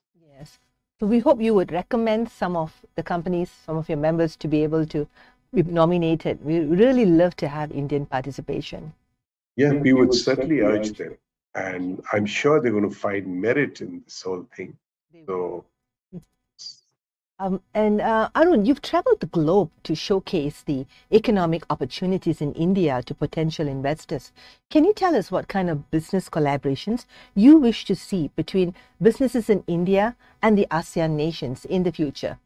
Yes. 1.01 1.07
So 1.07 1.11
we 1.11 1.19
hope 1.21 1.41
you 1.41 1.55
would 1.55 1.73
recommend 1.73 2.29
some 2.31 2.57
of 2.57 2.73
the 2.95 3.03
companies, 3.03 3.51
some 3.67 3.77
of 3.77 3.89
your 3.89 3.99
members 3.99 4.37
to 4.37 4.49
be 4.49 4.63
able 4.63 4.87
to 4.87 5.09
be 5.55 5.63
nominated. 5.63 6.45
We 6.45 6.61
really 6.61 7.07
love 7.07 7.37
to 7.37 7.49
have 7.49 7.73
Indian 7.73 8.07
participation. 8.07 8.93
Yeah, 9.57 9.73
we 9.73 9.93
would 9.93 10.15
certainly 10.15 10.61
urge 10.61 10.93
them. 10.93 11.17
And 11.55 12.03
I'm 12.13 12.27
sure 12.27 12.61
they're 12.61 12.71
going 12.71 12.89
to 12.89 12.95
find 12.95 13.41
merit 13.41 13.81
in 13.81 14.03
this 14.05 14.23
whole 14.23 14.47
thing. 14.57 14.77
So 15.27 15.65
um, 17.41 17.63
and 17.73 18.03
uh, 18.03 18.29
Arun, 18.37 18.67
you've 18.67 18.83
traveled 18.83 19.21
the 19.21 19.27
globe 19.27 19.71
to 19.85 19.95
showcase 19.95 20.63
the 20.63 20.87
economic 21.11 21.65
opportunities 21.71 22.43
in 22.43 22.53
India 22.53 23.03
to 23.07 23.15
potential 23.15 23.67
investors. 23.67 24.31
Can 24.69 24.85
you 24.85 24.93
tell 24.93 25.17
us 25.17 25.31
what 25.31 25.49
kind 25.49 25.71
of 25.71 25.91
business 25.91 26.29
collaborations 26.29 27.07
you 27.35 27.57
wish 27.57 27.87
to 27.87 27.97
see 27.97 28.31
between 28.37 28.75
businesses 29.01 29.49
in 29.49 29.65
India 29.67 30.17
and 30.43 30.59
the 30.59 30.67
ASEAN 30.71 31.13
nations 31.13 31.65
in 31.65 31.83
the 31.83 31.93
future? 31.93 32.39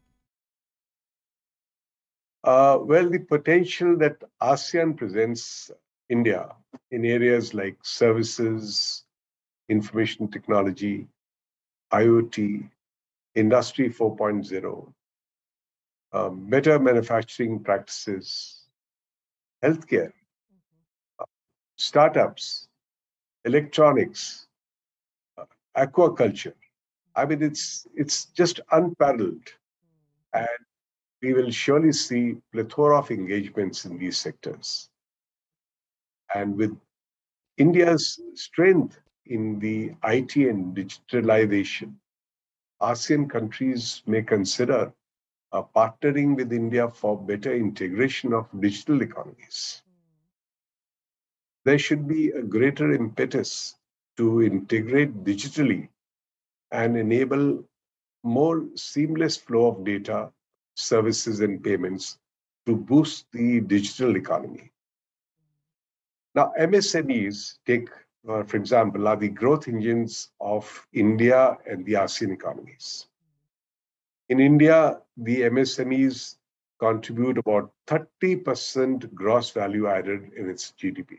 Uh, 2.44 2.78
well, 2.80 3.10
the 3.10 3.18
potential 3.18 3.96
that 3.98 4.22
ASEAN 4.40 4.96
presents 4.96 5.72
India 6.08 6.54
in 6.92 7.04
areas 7.04 7.52
like 7.52 7.76
services, 7.82 9.02
information 9.68 10.28
technology, 10.28 11.08
IoT, 11.92 12.70
Industry 13.34 13.90
4.0, 13.90 14.92
um, 16.12 16.46
better 16.46 16.78
manufacturing 16.78 17.62
practices, 17.62 18.62
healthcare, 19.62 20.12
uh, 21.18 21.24
startups, 21.76 22.68
electronics, 23.44 24.46
uh, 25.36 25.44
aquaculture. 25.76 26.54
I 27.16 27.26
mean, 27.26 27.42
it's 27.42 27.86
it's 27.94 28.26
just 28.26 28.60
unparalleled, 28.72 29.48
and 30.32 30.48
we 31.22 31.32
will 31.32 31.50
surely 31.50 31.92
see 31.92 32.36
plethora 32.52 32.98
of 32.98 33.10
engagements 33.10 33.84
in 33.84 33.98
these 33.98 34.18
sectors. 34.18 34.90
And 36.34 36.56
with 36.56 36.76
India's 37.56 38.20
strength 38.34 39.00
in 39.26 39.58
the 39.58 39.92
IT 40.04 40.36
and 40.36 40.76
digitalization, 40.76 41.94
ASEAN 42.80 43.28
countries 43.30 44.02
may 44.06 44.22
consider 44.22 44.92
uh, 45.52 45.62
partnering 45.74 46.36
with 46.36 46.52
India 46.52 46.88
for 46.88 47.18
better 47.18 47.54
integration 47.54 48.32
of 48.32 48.48
digital 48.60 49.02
economies. 49.02 49.82
There 51.64 51.78
should 51.78 52.06
be 52.06 52.30
a 52.30 52.42
greater 52.42 52.92
impetus 52.92 53.76
to 54.16 54.42
integrate 54.42 55.24
digitally 55.24 55.88
and 56.70 56.96
enable 56.96 57.64
more 58.22 58.64
seamless 58.74 59.36
flow 59.36 59.66
of 59.66 59.84
data, 59.84 60.30
services, 60.76 61.40
and 61.40 61.62
payments 61.62 62.18
to 62.66 62.74
boost 62.74 63.26
the 63.32 63.60
digital 63.60 64.16
economy. 64.16 64.72
Now, 66.34 66.52
MSMEs 66.58 67.58
take 67.64 67.88
uh, 68.28 68.42
for 68.42 68.56
example, 68.56 69.06
are 69.06 69.16
the 69.16 69.28
growth 69.28 69.68
engines 69.68 70.30
of 70.40 70.86
India 70.92 71.56
and 71.68 71.84
the 71.84 71.94
ASEAN 71.94 72.32
economies. 72.32 73.06
In 74.28 74.40
India, 74.40 75.00
the 75.16 75.42
MSMEs 75.42 76.36
contribute 76.80 77.38
about 77.38 77.72
30% 77.86 79.12
gross 79.14 79.50
value 79.50 79.86
added 79.86 80.30
in 80.36 80.48
its 80.48 80.72
GDP. 80.78 81.18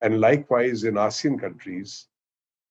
And 0.00 0.20
likewise, 0.20 0.84
in 0.84 0.94
ASEAN 0.94 1.38
countries, 1.40 2.06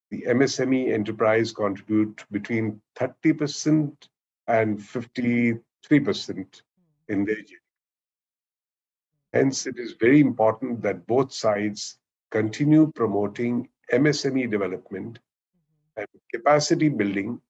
the 0.09 0.23
MSME 0.27 0.91
enterprise 0.91 1.51
contribute 1.51 2.25
between 2.31 2.81
30% 2.95 3.93
and 4.47 4.79
53% 4.79 5.59
in 7.09 7.25
their 7.25 7.35
GDP. 7.35 7.55
Hence, 9.33 9.67
it 9.67 9.77
is 9.77 9.93
very 9.93 10.19
important 10.19 10.81
that 10.81 11.05
both 11.05 11.31
sides 11.31 11.98
continue 12.31 12.91
promoting 12.95 13.69
MSME 13.91 14.49
development 14.49 15.19
and 15.97 16.07
capacity 16.33 16.89
building, 16.89 17.41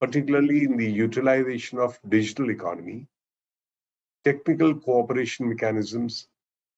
particularly 0.00 0.64
in 0.64 0.76
the 0.76 0.90
utilization 0.90 1.78
of 1.78 1.98
digital 2.08 2.50
economy, 2.50 3.06
technical 4.24 4.74
cooperation 4.74 5.48
mechanisms, 5.48 6.28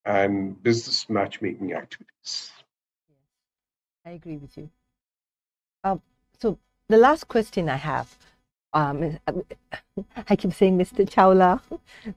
and 0.05 0.61
business 0.61 1.09
matchmaking 1.09 1.73
activities. 1.73 2.51
I 4.05 4.11
agree 4.11 4.37
with 4.37 4.55
you. 4.57 4.69
Um, 5.83 6.01
so 6.39 6.59
the 6.89 6.97
last 6.97 7.27
question 7.27 7.69
I 7.69 7.77
have, 7.77 8.15
um, 8.75 9.17
I 10.29 10.35
keep 10.35 10.53
saying 10.53 10.77
Mr. 10.77 11.09
Chawla, 11.09 11.61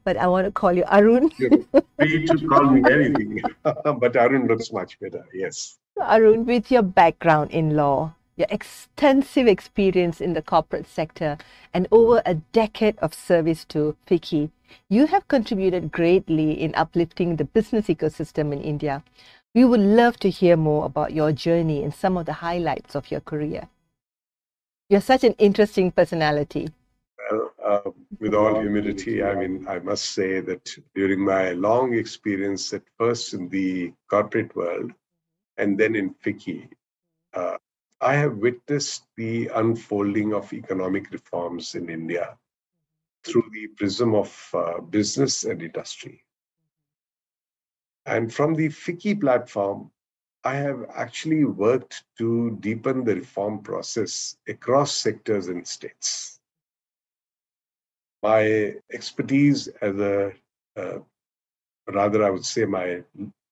but 0.04 0.16
I 0.16 0.26
want 0.26 0.46
to 0.46 0.50
call 0.50 0.72
you 0.72 0.84
Arun. 0.90 1.30
Free 1.30 2.26
to 2.26 2.48
call 2.48 2.70
me 2.70 2.82
anything, 2.90 3.40
but 3.62 4.16
Arun 4.16 4.46
looks 4.48 4.72
much 4.72 4.98
better. 5.00 5.24
Yes. 5.32 5.78
Arun, 6.00 6.44
with 6.44 6.70
your 6.70 6.82
background 6.82 7.52
in 7.52 7.76
law, 7.76 8.14
your 8.36 8.48
extensive 8.50 9.46
experience 9.46 10.20
in 10.20 10.34
the 10.34 10.42
corporate 10.42 10.88
sector, 10.88 11.38
and 11.72 11.86
over 11.90 12.22
a 12.26 12.34
decade 12.34 12.98
of 12.98 13.14
service 13.14 13.64
to 13.66 13.96
FICCI, 14.06 14.50
you 14.88 15.06
have 15.06 15.28
contributed 15.28 15.92
greatly 15.92 16.60
in 16.60 16.74
uplifting 16.74 17.36
the 17.36 17.44
business 17.44 17.86
ecosystem 17.86 18.52
in 18.52 18.60
India. 18.60 19.02
We 19.54 19.64
would 19.64 19.80
love 19.80 20.18
to 20.18 20.30
hear 20.30 20.56
more 20.56 20.84
about 20.84 21.12
your 21.12 21.32
journey 21.32 21.82
and 21.82 21.94
some 21.94 22.16
of 22.16 22.26
the 22.26 22.34
highlights 22.34 22.94
of 22.94 23.10
your 23.10 23.20
career. 23.20 23.68
You're 24.88 25.02
such 25.02 25.24
an 25.24 25.34
interesting 25.34 25.90
personality. 25.90 26.70
Well, 27.30 27.52
uh, 27.62 27.90
with 28.20 28.32
all 28.32 28.58
humility, 28.58 29.22
I 29.22 29.34
mean, 29.34 29.66
I 29.68 29.80
must 29.80 30.12
say 30.12 30.40
that 30.40 30.74
during 30.94 31.20
my 31.20 31.52
long 31.52 31.92
experience, 31.92 32.72
at 32.72 32.82
first 32.96 33.34
in 33.34 33.50
the 33.50 33.92
corporate 34.08 34.56
world 34.56 34.92
and 35.58 35.78
then 35.78 35.94
in 35.94 36.14
FICCI, 36.14 36.70
uh, 37.34 37.58
I 38.00 38.14
have 38.14 38.38
witnessed 38.38 39.04
the 39.16 39.50
unfolding 39.54 40.32
of 40.32 40.50
economic 40.54 41.10
reforms 41.10 41.74
in 41.74 41.90
India 41.90 42.38
through 43.24 43.50
the 43.52 43.66
prism 43.76 44.14
of 44.14 44.50
uh, 44.54 44.80
business 44.80 45.44
and 45.44 45.60
industry. 45.60 46.24
And 48.06 48.32
from 48.32 48.54
the 48.54 48.68
FICCI 48.68 49.20
platform, 49.20 49.90
I 50.44 50.54
have 50.54 50.86
actually 50.94 51.44
worked 51.44 52.04
to 52.18 52.56
deepen 52.60 53.04
the 53.04 53.16
reform 53.16 53.60
process 53.62 54.36
across 54.48 54.96
sectors 54.96 55.48
and 55.48 55.66
states. 55.66 56.40
My 58.22 58.74
expertise 58.92 59.68
as 59.80 59.98
a, 59.98 60.32
uh, 60.76 60.98
rather, 61.88 62.24
I 62.24 62.30
would 62.30 62.44
say, 62.44 62.64
my 62.64 63.02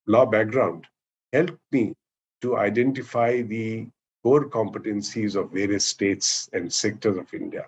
law 0.07 0.27
background 0.27 0.87
helped 1.33 1.61
me 1.73 1.95
to 2.43 2.57
identify 2.57 3.43
the 3.43 3.89
core 4.23 4.49
competencies 4.49 5.37
of 5.37 5.53
various 5.53 5.85
states 5.85 6.49
and 6.53 6.73
sectors 6.73 7.17
of 7.17 7.33
India. 7.35 7.67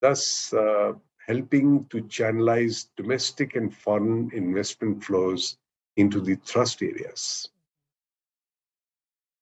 Thus, 0.00 0.52
uh, 0.52 0.94
helping 1.26 1.86
to 1.86 2.02
channelize 2.02 2.88
domestic 2.96 3.56
and 3.56 3.74
foreign 3.74 4.30
investment 4.32 5.04
flows 5.04 5.56
into 5.96 6.20
the 6.20 6.34
thrust 6.36 6.82
areas. 6.82 7.51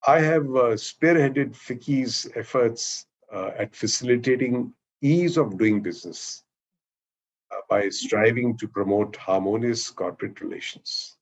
I 0.07 0.21
have 0.21 0.45
uh, 0.45 0.77
spearheaded 0.77 1.55
FICCI's 1.55 2.31
efforts 2.35 3.07
uh, 3.33 3.51
at 3.59 3.77
facilitating 3.77 4.73
ease 5.03 5.37
of 5.37 5.59
doing 5.59 5.83
business 5.83 6.43
uh, 7.51 7.61
by 7.69 7.91
striving 7.91 8.57
to 8.57 8.67
promote 8.67 9.15
harmonious 9.17 9.91
corporate 9.91 10.41
relations. 10.41 11.19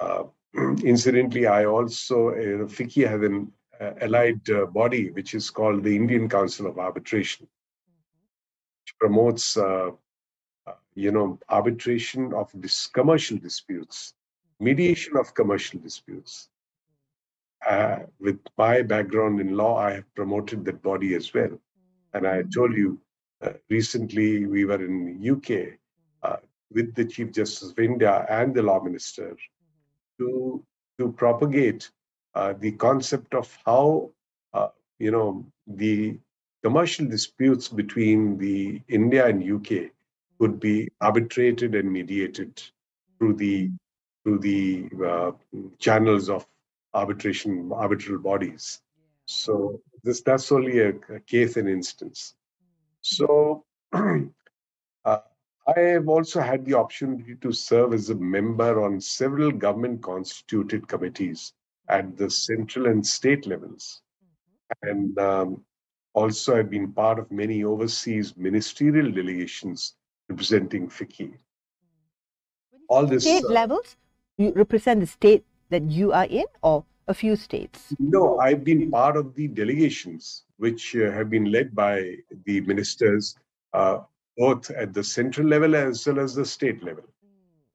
Uh, 0.00 0.24
incidentally, 0.84 1.46
I 1.46 1.64
also, 1.66 2.30
uh, 2.30 2.66
FICCI 2.66 3.08
has 3.08 3.22
an 3.22 3.52
uh, 3.80 3.92
allied 4.00 4.40
body 4.72 5.10
which 5.12 5.34
is 5.34 5.50
called 5.50 5.84
the 5.84 5.94
Indian 5.94 6.28
Council 6.28 6.66
of 6.66 6.78
Arbitration 6.78 7.46
which 8.82 8.98
promotes 8.98 9.56
you 10.94 11.10
know 11.10 11.38
arbitration 11.48 12.32
of 12.32 12.52
commercial 12.92 13.36
disputes 13.36 14.14
mediation 14.60 15.16
of 15.16 15.34
commercial 15.34 15.80
disputes 15.80 16.50
uh, 17.68 17.98
with 18.20 18.38
my 18.58 18.82
background 18.82 19.40
in 19.40 19.56
law 19.56 19.78
i 19.78 19.92
have 19.92 20.14
promoted 20.14 20.64
that 20.64 20.82
body 20.82 21.14
as 21.14 21.32
well. 21.34 21.58
And 22.12 22.26
i 22.26 22.42
told 22.54 22.76
you 22.76 22.98
uh, 23.42 23.52
recently 23.70 24.46
we 24.46 24.64
were 24.64 24.82
in 24.84 25.20
uk 25.34 25.50
uh, 26.22 26.36
with 26.70 26.94
the 26.94 27.04
chief 27.04 27.32
justice 27.32 27.70
of 27.70 27.78
india 27.78 28.26
and 28.28 28.54
the 28.54 28.62
law 28.62 28.80
minister 28.82 29.36
to 30.18 30.64
to 30.98 31.12
propagate 31.12 31.90
uh, 32.34 32.52
the 32.58 32.72
concept 32.72 33.34
of 33.34 33.56
how 33.66 34.10
you 34.98 35.10
know 35.10 35.44
the 35.66 36.18
commercial 36.62 37.06
disputes 37.06 37.68
between 37.68 38.38
the 38.38 38.80
India 38.88 39.26
and 39.26 39.42
UK 39.42 39.90
could 40.40 40.58
be 40.60 40.88
arbitrated 41.00 41.74
and 41.74 41.92
mediated 41.92 42.62
through 43.18 43.34
the 43.34 43.70
through 44.22 44.38
the 44.38 44.88
uh, 45.06 45.32
channels 45.78 46.30
of 46.30 46.46
arbitration 46.94 47.70
arbitral 47.72 48.18
bodies. 48.18 48.80
So 49.26 49.80
this 50.02 50.22
that's 50.22 50.52
only 50.52 50.80
a, 50.80 50.90
a 51.14 51.20
case 51.20 51.56
and 51.56 51.68
instance. 51.68 52.34
So 53.00 53.64
uh, 53.92 55.18
I 55.66 55.80
have 55.80 56.08
also 56.08 56.40
had 56.40 56.64
the 56.64 56.74
opportunity 56.74 57.36
to 57.36 57.52
serve 57.52 57.94
as 57.94 58.10
a 58.10 58.14
member 58.14 58.84
on 58.84 59.00
several 59.00 59.50
government 59.50 60.02
constituted 60.02 60.86
committees 60.88 61.52
at 61.88 62.16
the 62.16 62.28
central 62.30 62.86
and 62.86 63.06
state 63.06 63.46
levels. 63.46 64.02
And 64.82 65.18
um, 65.18 65.64
also, 66.14 66.56
I've 66.56 66.70
been 66.70 66.92
part 66.92 67.18
of 67.18 67.30
many 67.30 67.64
overseas 67.64 68.36
ministerial 68.36 69.10
delegations 69.10 69.94
representing 70.28 70.88
FICCI. 70.88 71.34
All 72.88 73.06
this 73.06 73.24
state 73.24 73.44
uh, 73.44 73.48
levels, 73.48 73.96
you 74.36 74.52
represent 74.52 75.00
the 75.00 75.06
state 75.06 75.44
that 75.70 75.82
you 75.90 76.12
are 76.12 76.26
in, 76.26 76.44
or 76.62 76.84
a 77.08 77.14
few 77.14 77.36
states? 77.36 77.94
No, 77.98 78.38
I've 78.38 78.64
been 78.64 78.90
part 78.90 79.16
of 79.16 79.34
the 79.34 79.48
delegations 79.48 80.44
which 80.58 80.96
uh, 80.96 81.10
have 81.10 81.30
been 81.30 81.50
led 81.50 81.74
by 81.74 82.16
the 82.44 82.60
ministers, 82.62 83.36
uh, 83.72 83.98
both 84.36 84.70
at 84.70 84.94
the 84.94 85.04
central 85.04 85.46
level 85.46 85.74
as 85.76 86.06
well 86.06 86.20
as 86.20 86.34
the 86.34 86.44
state 86.44 86.82
level. 86.82 87.04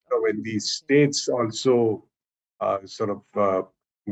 So 0.09 0.21
when 0.21 0.41
the 0.43 0.59
states 0.59 1.27
also 1.27 2.03
uh, 2.59 2.79
sort 2.85 3.11
of 3.11 3.21
uh, 3.35 3.61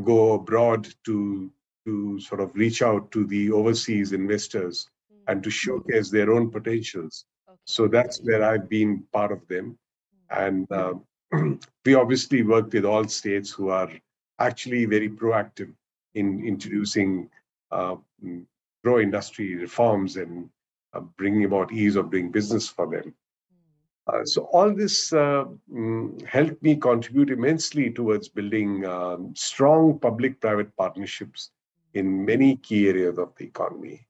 go 0.04 0.34
abroad 0.34 0.88
to 1.04 1.50
to 1.84 2.20
sort 2.20 2.40
of 2.40 2.54
reach 2.54 2.82
out 2.82 3.10
to 3.10 3.24
the 3.26 3.50
overseas 3.50 4.12
investors 4.12 4.86
and 5.26 5.42
to 5.42 5.50
showcase 5.50 6.10
their 6.10 6.30
own 6.30 6.50
potentials. 6.50 7.24
So 7.64 7.88
that's 7.88 8.20
where 8.22 8.44
I've 8.44 8.68
been 8.68 9.04
part 9.12 9.32
of 9.32 9.46
them. 9.48 9.78
And 10.30 10.70
uh, 10.70 10.94
we 11.84 11.94
obviously 11.94 12.42
work 12.42 12.72
with 12.72 12.84
all 12.84 13.04
states 13.04 13.50
who 13.50 13.68
are 13.68 13.90
actually 14.38 14.84
very 14.84 15.08
proactive 15.08 15.72
in 16.14 16.44
introducing 16.44 17.28
uh, 17.70 17.96
mm, 18.24 18.44
pro 18.82 19.00
industry 19.00 19.56
reforms 19.56 20.16
and 20.16 20.48
uh, 20.94 21.00
bringing 21.16 21.44
about 21.44 21.72
ease 21.72 21.96
of 21.96 22.10
doing 22.10 22.30
business 22.30 22.68
for 22.68 22.86
them. 22.88 23.14
Uh, 24.06 24.24
so 24.24 24.42
all 24.52 24.74
this 24.74 25.12
uh, 25.12 25.44
mm, 25.70 26.24
helped 26.24 26.62
me 26.62 26.74
contribute 26.76 27.30
immensely 27.30 27.90
towards 27.90 28.28
building 28.28 28.84
um, 28.86 29.34
strong 29.36 29.98
public-private 29.98 30.74
partnerships 30.76 31.50
in 31.92 32.24
many 32.24 32.56
key 32.56 32.88
areas 32.88 33.18
of 33.18 33.34
the 33.36 33.44
economy. 33.44 34.06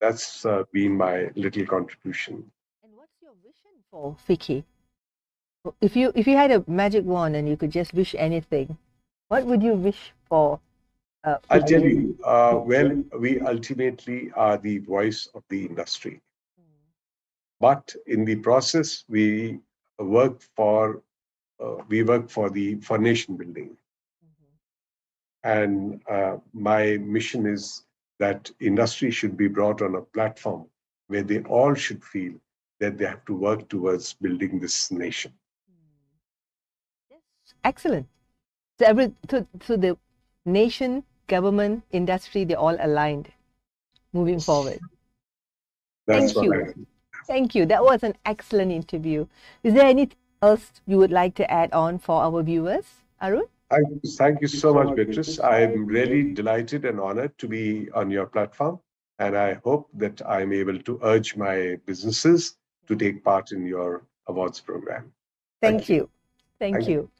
That's 0.00 0.44
uh, 0.44 0.64
been 0.72 0.98
my 0.98 1.30
little 1.34 1.64
contribution. 1.64 2.50
And 2.82 2.92
what's 2.94 3.22
your 3.22 3.32
vision 3.42 3.72
for 3.90 4.16
FICCI? 4.28 4.64
If 5.80 5.96
you 5.96 6.12
if 6.14 6.26
you 6.26 6.36
had 6.36 6.50
a 6.50 6.62
magic 6.66 7.06
wand 7.06 7.36
and 7.36 7.48
you 7.48 7.56
could 7.56 7.70
just 7.70 7.94
wish 7.94 8.14
anything, 8.18 8.76
what 9.28 9.46
would 9.46 9.62
you 9.62 9.72
wish 9.72 10.12
for? 10.28 10.60
Uh, 11.24 11.36
I'll 11.48 11.62
tell 11.62 11.80
you. 11.80 12.18
Uh, 12.22 12.60
well, 12.62 13.02
we 13.18 13.40
ultimately 13.40 14.30
are 14.32 14.58
the 14.58 14.78
voice 14.78 15.26
of 15.34 15.42
the 15.48 15.64
industry, 15.64 16.20
but 17.60 17.94
in 18.06 18.26
the 18.26 18.36
process, 18.36 19.04
we 19.08 19.58
work 19.98 20.42
for 20.54 21.02
uh, 21.60 21.76
we 21.88 22.02
work 22.02 22.28
for 22.28 22.50
the 22.50 22.74
for 22.76 22.98
nation 22.98 23.36
building. 23.36 23.74
And 25.44 26.02
uh, 26.10 26.36
my 26.52 26.98
mission 26.98 27.46
is 27.46 27.84
that 28.18 28.50
industry 28.60 29.10
should 29.10 29.36
be 29.36 29.48
brought 29.48 29.80
on 29.80 29.94
a 29.94 30.02
platform 30.02 30.66
where 31.08 31.22
they 31.22 31.40
all 31.44 31.74
should 31.74 32.04
feel 32.04 32.34
that 32.80 32.98
they 32.98 33.06
have 33.06 33.24
to 33.26 33.34
work 33.34 33.68
towards 33.70 34.12
building 34.14 34.58
this 34.58 34.90
nation. 34.90 35.32
Excellent. 37.64 38.06
So 38.78 38.86
every 38.86 39.12
so, 39.30 39.46
so 39.62 39.76
the 39.76 39.96
nation, 40.44 41.02
government, 41.26 41.82
industry, 41.90 42.44
they're 42.44 42.58
all 42.58 42.76
aligned 42.80 43.32
moving 44.12 44.38
forward. 44.38 44.78
That's 46.06 46.32
Thank 46.32 46.46
you. 46.46 46.54
I- 46.54 46.74
Thank 47.26 47.54
you. 47.54 47.64
That 47.64 47.82
was 47.82 48.02
an 48.02 48.14
excellent 48.26 48.70
interview. 48.70 49.26
Is 49.62 49.72
there 49.72 49.86
anything 49.86 50.18
else 50.42 50.70
you 50.86 50.98
would 50.98 51.10
like 51.10 51.34
to 51.36 51.50
add 51.50 51.72
on 51.72 51.98
for 51.98 52.20
our 52.22 52.42
viewers, 52.42 52.84
Arun? 53.22 53.46
Thank 53.70 53.88
you, 53.88 54.10
thank 54.10 54.42
you 54.42 54.48
so 54.48 54.74
much, 54.74 54.94
Beatrice. 54.94 55.40
I'm 55.40 55.86
really 55.86 56.34
delighted 56.34 56.84
and 56.84 57.00
honored 57.00 57.36
to 57.38 57.48
be 57.48 57.90
on 57.92 58.10
your 58.10 58.26
platform. 58.26 58.78
And 59.18 59.38
I 59.38 59.54
hope 59.64 59.88
that 59.94 60.20
I'm 60.28 60.52
able 60.52 60.78
to 60.78 61.00
urge 61.02 61.34
my 61.34 61.76
businesses 61.86 62.58
to 62.88 62.94
take 62.94 63.24
part 63.24 63.52
in 63.52 63.64
your 63.64 64.04
awards 64.26 64.60
program. 64.60 65.10
Thank, 65.62 65.78
Thank 65.78 65.88
you. 65.88 66.10
Thank, 66.58 66.76
Thank 66.76 66.88
you. 66.88 67.10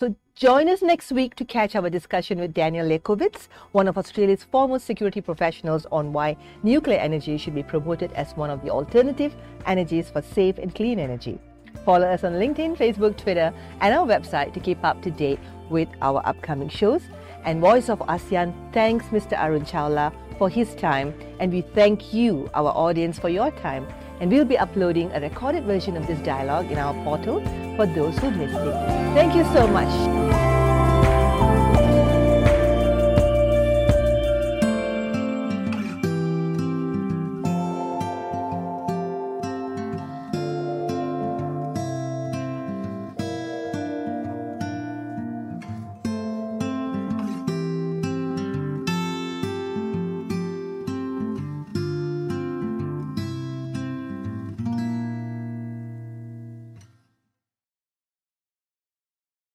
So 0.00 0.16
join 0.34 0.68
us 0.68 0.82
next 0.82 1.12
week 1.12 1.36
to 1.36 1.44
catch 1.44 1.76
our 1.76 1.88
discussion 1.88 2.40
with 2.40 2.52
Daniel 2.52 2.88
Lekowitz, 2.88 3.46
one 3.70 3.86
of 3.86 3.96
Australia's 3.96 4.42
foremost 4.42 4.84
security 4.84 5.20
professionals 5.20 5.86
on 5.92 6.12
why 6.12 6.36
nuclear 6.62 6.98
energy 6.98 7.38
should 7.38 7.54
be 7.54 7.62
promoted 7.62 8.12
as 8.14 8.32
one 8.32 8.50
of 8.50 8.62
the 8.62 8.70
alternative 8.70 9.34
energies 9.64 10.10
for 10.10 10.20
safe 10.20 10.58
and 10.58 10.74
clean 10.74 10.98
energy. 10.98 11.38
Follow 11.84 12.06
us 12.06 12.24
on 12.24 12.32
LinkedIn, 12.32 12.76
Facebook, 12.76 13.16
Twitter, 13.16 13.52
and 13.80 13.94
our 13.94 14.06
website 14.06 14.52
to 14.54 14.60
keep 14.60 14.82
up 14.84 15.02
to 15.02 15.10
date 15.10 15.40
with 15.70 15.88
our 16.00 16.20
upcoming 16.26 16.68
shows. 16.68 17.02
And 17.44 17.60
Voice 17.60 17.88
of 17.88 17.98
ASEAN 18.00 18.54
thanks 18.72 19.06
Mr. 19.06 19.38
Arun 19.38 19.64
Chawla 19.64 20.12
for 20.38 20.48
his 20.48 20.74
time, 20.74 21.14
and 21.40 21.52
we 21.52 21.60
thank 21.60 22.12
you, 22.12 22.50
our 22.54 22.70
audience, 22.70 23.18
for 23.18 23.28
your 23.28 23.50
time. 23.50 23.86
And 24.20 24.30
we'll 24.30 24.44
be 24.44 24.58
uploading 24.58 25.10
a 25.12 25.20
recorded 25.20 25.64
version 25.64 25.96
of 25.96 26.06
this 26.06 26.20
dialogue 26.20 26.70
in 26.70 26.78
our 26.78 26.94
portal 27.04 27.40
for 27.76 27.86
those 27.86 28.16
who 28.18 28.30
missed 28.30 28.54
it. 28.54 29.01
Thank 29.14 29.34
you 29.34 29.44
so 29.52 29.66
much. 29.66 30.41